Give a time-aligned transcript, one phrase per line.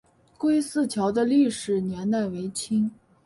[0.35, 2.89] 归驷桥的历史年代为清。